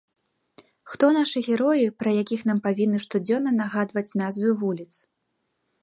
Хто 0.93 1.05
нашы 1.17 1.43
героі, 1.55 1.85
пра 2.03 2.09
якіх 2.23 2.41
нам 2.51 2.63
павінны 2.69 2.99
штодзённа 3.05 3.51
нагадваць 3.61 4.07
назвы 4.23 4.49
вуліц? 4.65 4.91